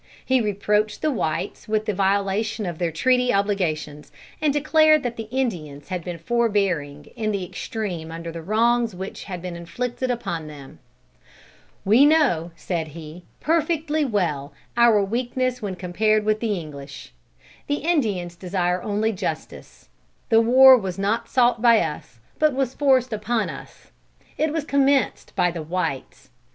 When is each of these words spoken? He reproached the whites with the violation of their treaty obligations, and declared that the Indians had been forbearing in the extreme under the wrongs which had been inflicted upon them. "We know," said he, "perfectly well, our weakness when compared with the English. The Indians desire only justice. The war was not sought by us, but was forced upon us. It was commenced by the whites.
He 0.25 0.41
reproached 0.41 1.03
the 1.03 1.11
whites 1.11 1.67
with 1.67 1.85
the 1.85 1.93
violation 1.93 2.65
of 2.65 2.79
their 2.79 2.91
treaty 2.91 3.31
obligations, 3.31 4.11
and 4.41 4.51
declared 4.51 5.03
that 5.03 5.15
the 5.15 5.27
Indians 5.29 5.89
had 5.89 6.03
been 6.03 6.17
forbearing 6.17 7.11
in 7.15 7.31
the 7.31 7.45
extreme 7.45 8.11
under 8.11 8.31
the 8.31 8.41
wrongs 8.41 8.95
which 8.95 9.25
had 9.25 9.43
been 9.43 9.55
inflicted 9.55 10.09
upon 10.09 10.47
them. 10.47 10.79
"We 11.85 12.03
know," 12.07 12.49
said 12.55 12.89
he, 12.97 13.25
"perfectly 13.39 14.03
well, 14.03 14.53
our 14.75 15.03
weakness 15.03 15.61
when 15.61 15.75
compared 15.75 16.25
with 16.25 16.39
the 16.39 16.55
English. 16.59 17.13
The 17.67 17.83
Indians 17.87 18.35
desire 18.35 18.81
only 18.81 19.11
justice. 19.11 19.87
The 20.29 20.41
war 20.41 20.79
was 20.79 20.97
not 20.97 21.29
sought 21.29 21.61
by 21.61 21.79
us, 21.79 22.17
but 22.39 22.55
was 22.55 22.73
forced 22.73 23.13
upon 23.13 23.51
us. 23.51 23.91
It 24.35 24.51
was 24.51 24.63
commenced 24.63 25.35
by 25.35 25.51
the 25.51 25.61
whites. 25.61 26.31